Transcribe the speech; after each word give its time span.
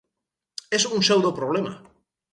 És 0.77 0.87
un 0.95 1.05
pseudoproblema. 1.05 1.77